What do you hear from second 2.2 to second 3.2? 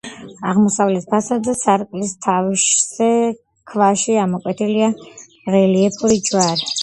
თავზე,